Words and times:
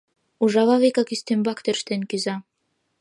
Ужава 0.43 0.75
вигак 0.81 1.09
ӱстембак 1.15 1.59
тӧрштен 1.65 2.01
кӱза. 2.09 2.35